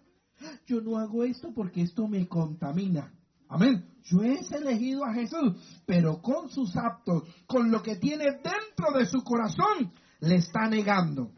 [0.66, 3.12] yo no hago esto porque esto me contamina.
[3.50, 3.86] Amén.
[4.04, 5.56] Yo he elegido a Jesús,
[5.86, 11.32] pero con sus actos, con lo que tiene dentro de su corazón, le está negando.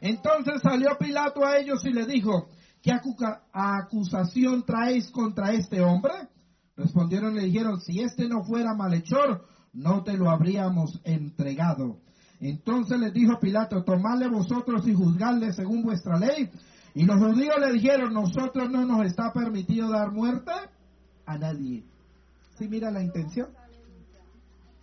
[0.00, 2.48] Entonces salió Pilato a ellos y le dijo,
[2.82, 2.92] ¿qué
[3.52, 6.12] acusación traéis contra este hombre?
[6.76, 11.98] Respondieron y le dijeron, si este no fuera malhechor, no te lo habríamos entregado.
[12.40, 16.50] Entonces les dijo Pilato, tomadle vosotros y juzgadle según vuestra ley.
[16.94, 20.52] Y los judíos le dijeron, nosotros no nos está permitido dar muerte
[21.26, 21.84] a nadie.
[22.58, 23.48] ¿Sí mira la intención?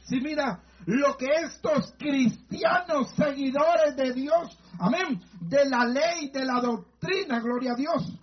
[0.06, 6.60] ¿Sí mira lo que estos cristianos seguidores de Dios, amén, de la ley, de la
[6.60, 8.20] doctrina, gloria a Dios,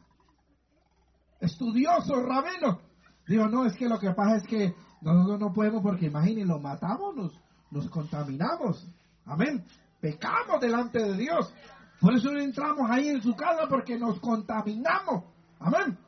[1.40, 2.78] estudiosos, rabenos,
[3.26, 6.58] digo, no, es que lo que pasa es que nosotros no podemos porque imaginen, lo
[6.58, 7.32] matamos, nos,
[7.70, 8.86] nos contaminamos,
[9.24, 9.64] amén,
[10.00, 11.52] pecamos delante de Dios.
[12.00, 15.24] Por eso no entramos ahí en su casa porque nos contaminamos.
[15.58, 15.98] Amén.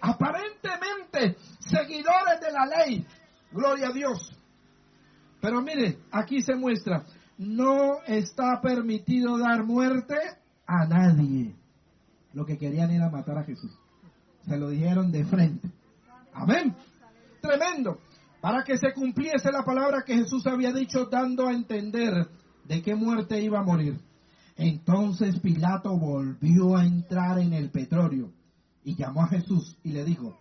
[0.00, 3.06] Aparentemente, seguidores de la ley.
[3.50, 4.36] Gloria a Dios.
[5.40, 7.04] Pero mire, aquí se muestra,
[7.38, 10.14] no está permitido dar muerte
[10.66, 11.54] a nadie.
[12.32, 13.76] Lo que querían era matar a Jesús.
[14.46, 15.68] Se lo dijeron de frente.
[16.32, 16.74] Amén.
[17.40, 17.98] Tremendo.
[18.42, 22.26] Para que se cumpliese la palabra que Jesús había dicho, dando a entender
[22.64, 24.00] de qué muerte iba a morir.
[24.56, 28.32] Entonces Pilato volvió a entrar en el petróleo
[28.82, 30.36] y llamó a Jesús y le dijo,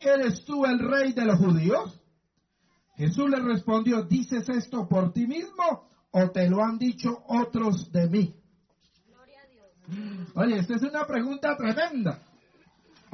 [0.00, 2.00] ¿eres tú el rey de los judíos?
[2.96, 8.08] Jesús le respondió, ¿dices esto por ti mismo o te lo han dicho otros de
[8.08, 8.34] mí?
[10.34, 12.18] Oye, esta es una pregunta tremenda.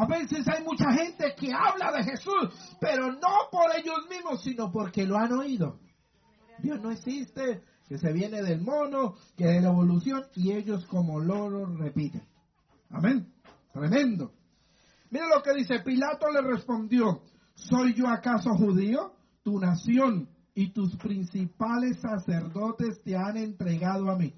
[0.01, 2.49] A veces hay mucha gente que habla de Jesús,
[2.81, 5.79] pero no por ellos mismos, sino porque lo han oído.
[6.63, 11.21] Dios no existe, que se viene del mono, que de la evolución, y ellos como
[11.21, 12.27] loros repiten.
[12.89, 13.31] Amén.
[13.75, 14.33] Tremendo.
[15.11, 17.21] Mira lo que dice, Pilato le respondió,
[17.55, 19.13] ¿soy yo acaso judío?
[19.43, 24.35] Tu nación y tus principales sacerdotes te han entregado a mí.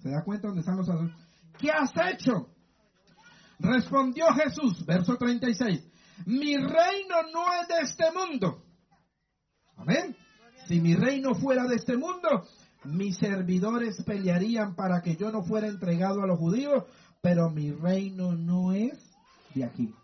[0.00, 1.28] ¿Se da cuenta dónde están los sacerdotes?
[1.58, 2.53] ¿Qué has hecho?
[3.58, 5.82] Respondió Jesús, verso 36,
[6.26, 8.62] mi reino no es de este mundo.
[9.76, 10.16] Amén.
[10.66, 12.46] Si mi reino fuera de este mundo,
[12.84, 16.84] mis servidores pelearían para que yo no fuera entregado a los judíos,
[17.20, 18.98] pero mi reino no es
[19.54, 19.94] de aquí.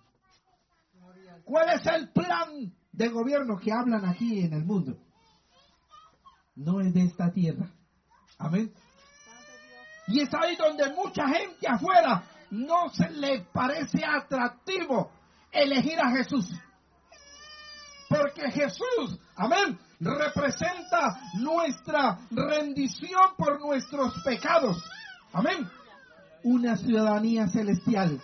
[1.45, 4.99] ¿Cuál es el plan de gobierno que hablan aquí en el mundo?
[6.55, 7.71] No es de esta tierra.
[8.39, 8.73] Amén.
[10.09, 15.11] Y es ahí donde mucha gente afuera no se le parece atractivo
[15.53, 16.51] elegir a Jesús.
[18.09, 24.83] Porque Jesús, amén, representa nuestra rendición por nuestros pecados.
[25.33, 25.69] Amén.
[26.43, 28.21] Una ciudadanía celestial.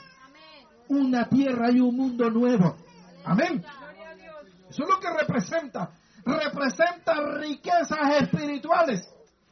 [0.88, 2.76] Una tierra y un mundo nuevo.
[3.24, 3.64] Amén.
[4.68, 5.90] Eso es lo que representa.
[6.24, 9.08] Representa riquezas espirituales.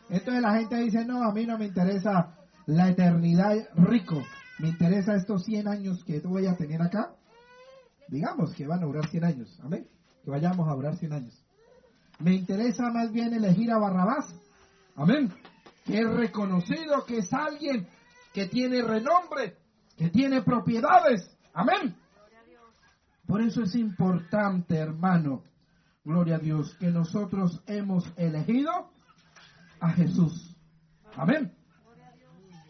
[0.09, 2.35] Entonces la gente dice, no, a mí no me interesa
[2.67, 4.23] la eternidad rico.
[4.59, 7.15] Me interesa estos 100 años que voy a tener acá.
[8.09, 9.61] Digamos que van a durar 100 años.
[9.63, 9.89] Amén
[10.25, 11.45] que vayamos a durar 100 años.
[12.19, 14.35] Me interesa más bien elegir a Barrabás.
[14.97, 15.33] Amén.
[15.85, 17.87] Que es reconocido, que es alguien
[18.33, 19.59] que tiene renombre,
[19.97, 21.31] que tiene propiedades.
[21.53, 21.95] Amén.
[23.27, 25.43] Por eso es importante, hermano,
[26.05, 28.91] gloria a Dios, que nosotros hemos elegido
[29.81, 30.57] a Jesús.
[31.17, 31.53] Amén.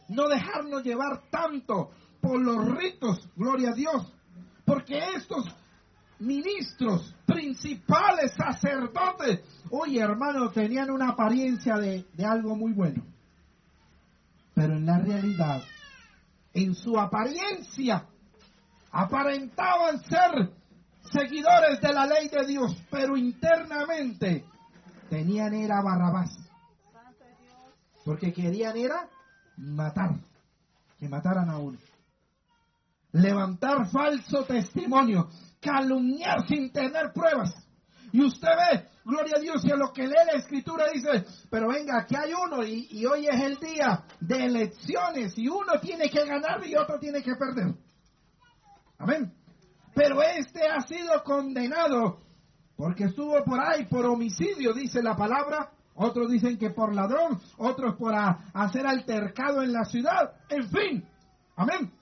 [0.09, 1.90] No dejarnos llevar tanto
[2.21, 4.12] por los ritos, gloria a Dios,
[4.64, 5.47] porque estos
[6.19, 9.40] ministros, principales, sacerdotes.
[9.71, 13.03] Oye, hermano, tenían una apariencia de, de algo muy bueno.
[14.55, 15.62] Pero en la realidad,
[16.53, 18.07] en su apariencia,
[18.90, 20.51] aparentaban ser
[21.12, 24.45] seguidores de la ley de Dios, pero internamente
[25.11, 26.31] tenían era Barrabás.
[28.05, 29.09] Porque querían era
[29.57, 30.11] matar,
[30.99, 31.79] que mataran a uno.
[33.12, 35.29] Levantar falso testimonio
[35.64, 37.55] calumniar sin tener pruebas.
[38.12, 41.69] Y usted ve, gloria a Dios, y a lo que lee la escritura dice, pero
[41.69, 46.25] venga, aquí hay uno y, hoy es el día de elecciones y uno tiene que
[46.25, 47.75] ganar y otro tiene que perder.
[48.99, 49.33] Amén.
[49.95, 52.21] Pero este ha sido condenado
[52.77, 55.71] porque estuvo por ahí por homicidio, dice la palabra.
[55.96, 60.35] Otros dicen que por ladrón, otros por hacer altercado en la ciudad.
[60.48, 61.04] En fin.
[61.57, 61.92] Amén.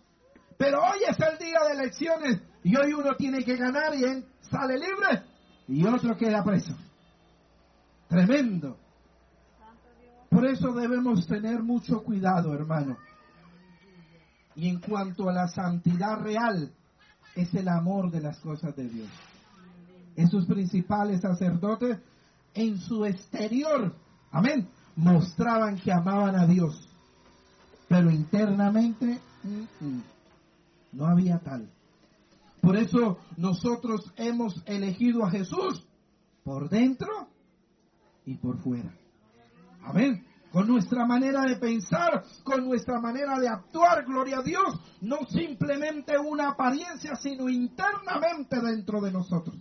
[0.57, 4.27] Pero hoy es el día de elecciones y hoy uno tiene que ganar y él
[4.51, 5.23] sale libre
[5.69, 6.75] y otro queda preso.
[8.09, 8.79] Tremendo.
[10.31, 12.97] Por eso debemos tener mucho cuidado, hermano.
[14.55, 16.73] Y en cuanto a la santidad real,
[17.35, 19.09] es el amor de las cosas de Dios.
[20.17, 21.99] Esos principales sacerdotes
[22.55, 23.95] en su exterior,
[24.31, 26.89] amén, mostraban que amaban a Dios.
[27.89, 29.21] Pero internamente
[30.93, 31.71] no había tal.
[32.61, 35.85] Por eso nosotros hemos elegido a Jesús
[36.45, 37.29] por dentro
[38.25, 38.95] y por fuera.
[39.83, 40.25] Amén.
[40.53, 46.19] Con nuestra manera de pensar, con nuestra manera de actuar, gloria a Dios, no simplemente
[46.19, 49.57] una apariencia, sino internamente dentro de nosotros.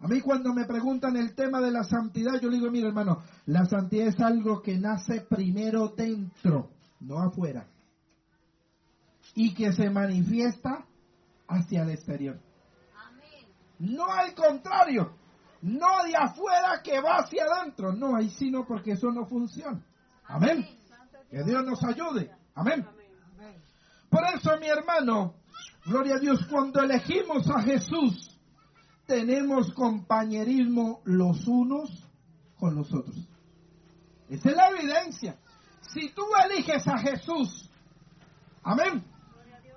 [0.00, 3.64] A mí cuando me preguntan el tema de la santidad, yo digo, mire hermano, la
[3.64, 7.66] santidad es algo que nace primero dentro, no afuera.
[9.34, 10.84] Y que se manifiesta
[11.48, 12.38] hacia el exterior.
[13.80, 15.14] No al contrario,
[15.62, 19.84] no de afuera que va hacia adentro, no, ahí sino porque eso no funciona.
[20.26, 20.64] Amén.
[21.28, 22.30] Que Dios nos ayude.
[22.54, 22.86] Amén.
[24.08, 25.34] Por eso, mi hermano,
[25.84, 28.27] gloria a Dios, cuando elegimos a Jesús,
[29.08, 31.90] tenemos compañerismo los unos
[32.58, 33.16] con los otros.
[34.28, 35.36] Esa es la evidencia.
[35.80, 37.70] Si tú eliges a Jesús,
[38.62, 39.02] amén,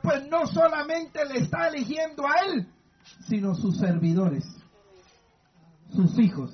[0.03, 2.67] pues no solamente le está eligiendo a él,
[3.29, 4.43] sino sus servidores,
[5.95, 6.51] sus hijos,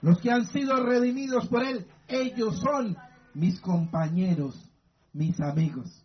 [0.00, 2.96] los que han sido redimidos por él, ellos son
[3.34, 4.58] mis compañeros,
[5.12, 6.02] mis amigos.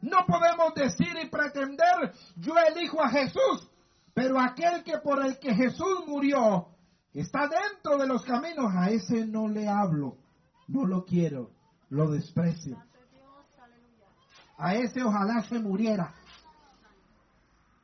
[0.00, 3.68] No podemos decir y pretender, yo elijo a Jesús,
[4.16, 6.70] pero aquel que por el que Jesús murió,
[7.12, 10.16] está dentro de los caminos, a ese no le hablo,
[10.66, 11.50] no lo quiero,
[11.90, 12.82] lo desprecio
[14.58, 16.14] a ese ojalá se muriera.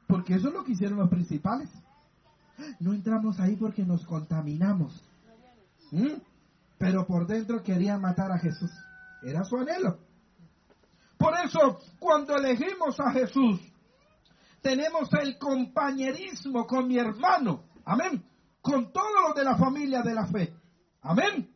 [0.07, 1.71] Porque eso es lo que hicieron los principales.
[2.81, 5.03] No entramos ahí porque nos contaminamos.
[5.91, 6.21] ¿Mm?
[6.79, 8.71] Pero por dentro querían matar a Jesús.
[9.23, 9.99] Era su anhelo.
[11.17, 13.61] Por eso, cuando elegimos a Jesús,
[14.63, 17.65] tenemos el compañerismo con mi hermano.
[17.85, 18.25] Amén.
[18.61, 20.55] Con todos los de la familia de la fe.
[21.03, 21.51] Amén.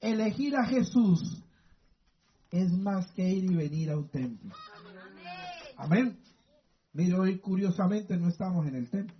[0.00, 1.42] Elegir a Jesús
[2.50, 4.54] es más que ir y venir a un templo.
[5.76, 6.18] Amén.
[6.92, 9.16] Mire, hoy curiosamente no estamos en el templo.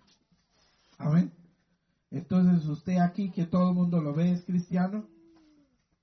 [0.98, 1.32] Amén.
[2.10, 5.08] Entonces usted aquí que todo el mundo lo ve es cristiano.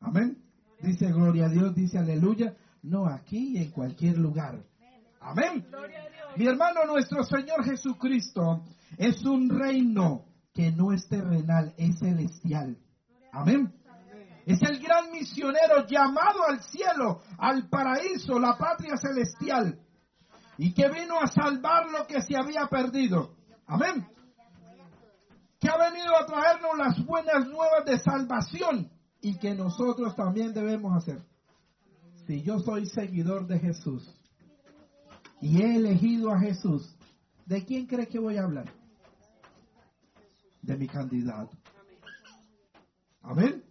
[0.02, 0.44] Amén.
[0.82, 2.58] Dice gloria a Dios, dice aleluya.
[2.82, 4.62] No aquí en cualquier lugar.
[5.22, 5.66] Amén.
[6.36, 8.64] Mi hermano, nuestro Señor Jesucristo
[8.98, 12.78] es un reino que no es terrenal, es celestial.
[13.32, 13.72] Amén.
[14.46, 19.80] Es el gran misionero llamado al cielo, al paraíso, la patria celestial.
[20.58, 23.36] Y que vino a salvar lo que se había perdido.
[23.68, 24.08] Amén.
[25.60, 30.96] Que ha venido a traernos las buenas nuevas de salvación y que nosotros también debemos
[30.98, 31.24] hacer.
[32.28, 34.23] Si yo soy seguidor de Jesús
[35.44, 36.96] y he elegido a Jesús,
[37.46, 38.72] ¿de quién cree que voy a hablar?
[40.62, 41.58] De mi candidato.
[43.22, 43.62] Amén.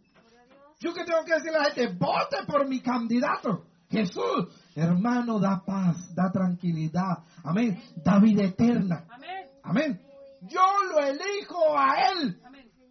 [0.80, 3.64] Yo que tengo que decirle a la gente, vote por mi candidato.
[3.88, 7.24] Jesús, hermano, da paz, da tranquilidad.
[7.42, 7.82] Amén.
[8.04, 9.06] Da vida eterna.
[9.62, 9.98] Amén.
[10.42, 10.60] Yo
[10.90, 12.38] lo elijo a Él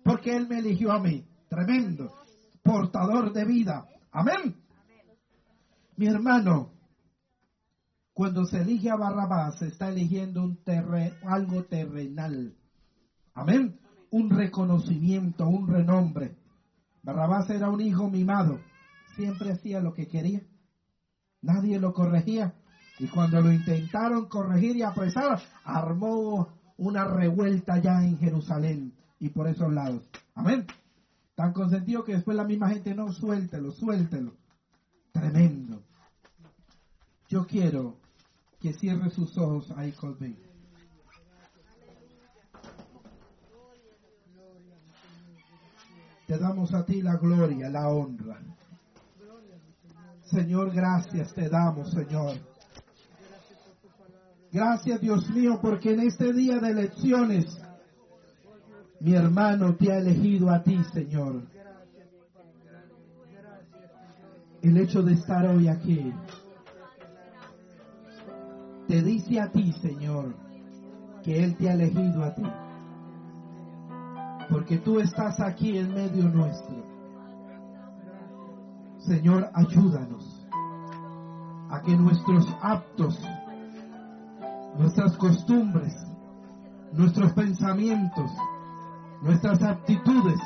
[0.03, 1.23] porque Él me eligió a mí.
[1.47, 2.11] Tremendo.
[2.63, 3.85] Portador de vida.
[4.11, 4.55] Amén.
[5.97, 6.80] Mi hermano,
[8.13, 10.59] cuando se elige a Barrabás, se está eligiendo un
[11.23, 12.55] algo terrenal.
[13.33, 13.79] Amén.
[14.09, 16.35] Un reconocimiento, un renombre.
[17.03, 18.59] Barrabás era un hijo mimado.
[19.15, 20.41] Siempre hacía lo que quería.
[21.41, 22.55] Nadie lo corregía.
[22.99, 29.47] Y cuando lo intentaron corregir y apresar, armó una revuelta ya en Jerusalén y por
[29.47, 30.03] esos lados.
[30.35, 30.67] Amén.
[31.35, 34.33] Tan consentido que después la misma gente, no, suéltelo, suéltelo.
[35.11, 35.83] Tremendo.
[37.31, 37.95] Yo quiero
[38.59, 40.41] que cierre sus ojos ahí conmigo.
[46.27, 48.37] Te damos a ti la gloria, la honra.
[50.25, 52.35] Señor, gracias te damos, Señor.
[54.51, 57.45] Gracias, Dios mío, porque en este día de elecciones,
[58.99, 61.43] mi hermano te ha elegido a ti, Señor.
[64.61, 66.13] El hecho de estar hoy aquí
[68.91, 70.35] te dice a ti, Señor,
[71.23, 72.43] que Él te ha elegido a ti
[74.49, 76.75] porque tú estás aquí en medio nuestro.
[78.97, 80.45] Señor, ayúdanos
[81.69, 83.17] a que nuestros actos,
[84.77, 85.93] nuestras costumbres,
[86.91, 88.29] nuestros pensamientos,
[89.21, 90.39] nuestras actitudes,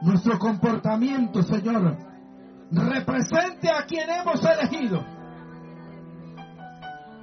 [0.00, 1.94] nuestro comportamiento, Señor,
[2.70, 5.19] represente a quien hemos elegido.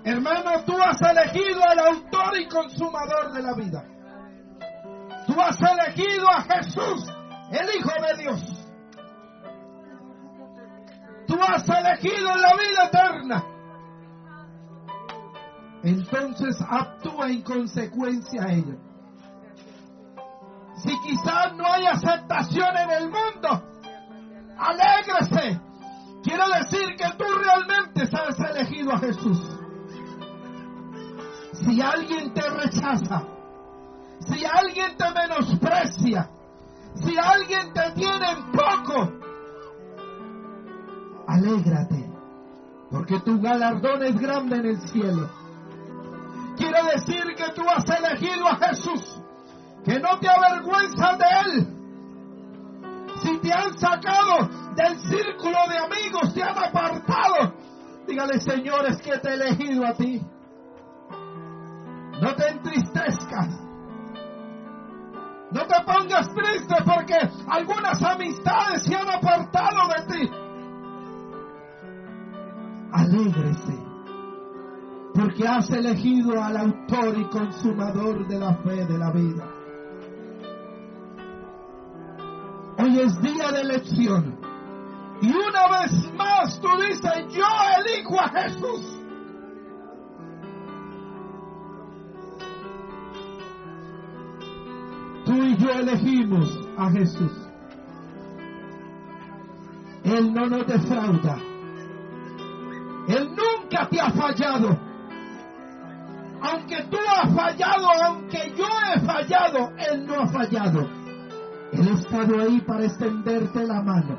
[0.08, 3.84] Hermano, tú has elegido al autor y consumador de la vida.
[5.28, 7.12] Tú has elegido a Jesús,
[7.52, 8.68] el Hijo de Dios.
[11.28, 13.44] Tú has elegido la vida eterna.
[15.84, 18.78] Entonces actúa en consecuencia a ello.
[20.78, 23.62] Si quizás no hay aceptación en el mundo,
[24.58, 25.60] alégrese.
[26.24, 29.57] Quiero decir que tú realmente has elegido a Jesús.
[31.64, 33.24] Si alguien te rechaza,
[34.20, 36.30] si alguien te menosprecia,
[36.96, 39.12] si alguien te tiene en poco,
[41.28, 42.10] alégrate,
[42.92, 45.30] porque tu galardón es grande en el cielo.
[46.58, 49.22] Quiero decir que tú has elegido a Jesús,
[49.84, 51.74] que no te avergüenzas de Él.
[53.22, 57.54] Si te han sacado del círculo de amigos, te han apartado,
[58.08, 60.22] dígale, Señor, es que te he elegido a ti.
[62.22, 63.68] No te entristezcas.
[65.52, 67.16] No te pongas triste porque
[67.48, 70.32] algunas amistades se han apartado de ti.
[72.92, 73.88] Alégrese
[75.18, 79.52] porque has elegido al autor y consumador de la fe de la vida.
[82.78, 84.40] Hoy es día de elección.
[85.20, 87.46] Y una vez más tú dices, yo
[87.80, 88.97] elijo a Jesús.
[95.70, 97.32] Elegimos a Jesús.
[100.04, 101.38] Él no nos defrauda.
[103.08, 104.78] Él nunca te ha fallado.
[106.42, 110.88] Aunque tú has fallado, aunque yo he fallado, Él no ha fallado.
[111.72, 114.18] Él ha estado ahí para extenderte la mano.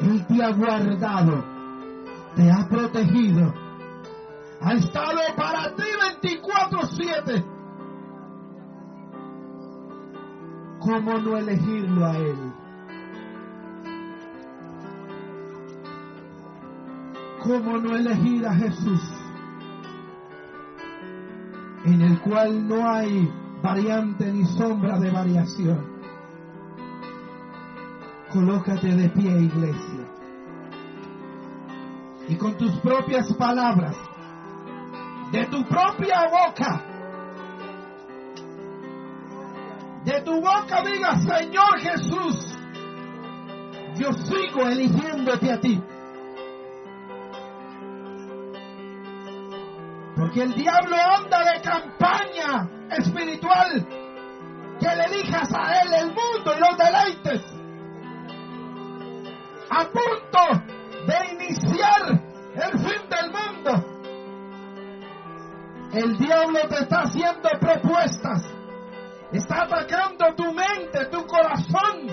[0.00, 1.44] Él te ha guardado,
[2.36, 3.52] te ha protegido.
[4.60, 5.84] Ha estado para ti
[6.22, 7.57] 24-7
[10.88, 12.52] ¿Cómo no elegirlo a Él?
[17.42, 19.02] ¿Cómo no elegir a Jesús?
[21.84, 23.30] en el cual no hay
[23.62, 25.86] variante ni sombra de variación.
[28.32, 30.08] Colócate de pie, iglesia.
[32.28, 33.96] Y con tus propias palabras,
[35.32, 36.87] de tu propia boca,
[40.28, 42.54] tu boca diga, Señor Jesús,
[43.96, 45.82] yo sigo eligiéndote a ti.
[50.14, 53.86] Porque el diablo anda de campaña espiritual.
[54.78, 57.42] Que le elijas a él el mundo y los deleites.
[59.70, 60.42] A punto
[61.06, 62.02] de iniciar
[62.54, 63.72] el fin del mundo.
[65.94, 68.57] El diablo te está haciendo propuestas.
[69.32, 72.08] Está atacando tu mente, tu corazón.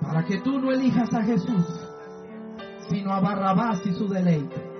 [0.00, 1.66] Para que tú no elijas a Jesús,
[2.88, 4.74] sino a Barrabás y su deleite.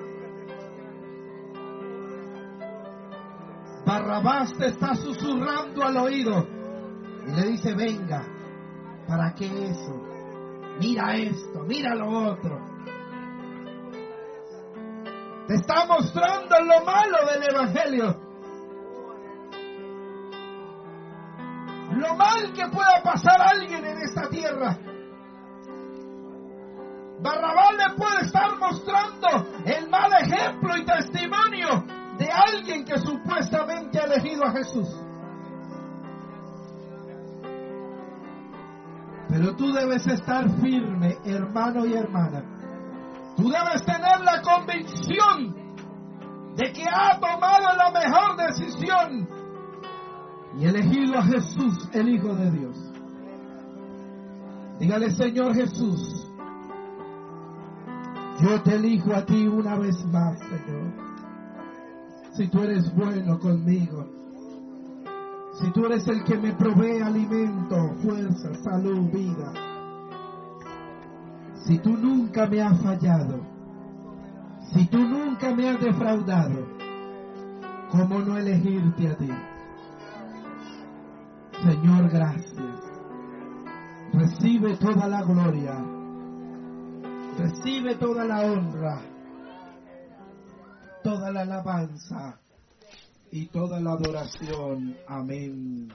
[3.84, 6.46] Barrabás te está susurrando al oído
[7.26, 8.24] y le dice, venga,
[9.06, 10.02] ¿para qué eso?
[10.80, 12.58] Mira esto, mira lo otro.
[15.46, 18.33] Te está mostrando lo malo del Evangelio.
[21.96, 24.78] Lo mal que pueda pasar a alguien en esta tierra.
[27.20, 31.84] Barrabás le puede estar mostrando el mal ejemplo y testimonio
[32.18, 34.88] de alguien que supuestamente ha elegido a Jesús.
[39.28, 42.42] Pero tú debes estar firme, hermano y hermana.
[43.36, 45.64] Tú debes tener la convicción
[46.56, 49.33] de que ha tomado la mejor decisión
[50.58, 52.76] y elegido a Jesús, el Hijo de Dios.
[54.78, 56.26] Dígale, Señor Jesús,
[58.40, 61.04] yo te elijo a ti una vez más, Señor
[62.36, 64.06] si tú eres bueno conmigo,
[65.60, 69.52] si tú eres el que me provee alimento, fuerza, salud, vida,
[71.64, 73.40] si tú nunca me has fallado,
[74.72, 76.66] si tú nunca me has defraudado,
[77.92, 79.30] ¿cómo no elegirte a ti?
[81.64, 82.54] Señor, gracias.
[84.12, 85.84] Recibe toda la gloria.
[87.38, 89.00] Recibe toda la honra
[91.04, 92.40] toda la alabanza
[93.30, 94.96] y toda la adoración.
[95.06, 95.92] Amén.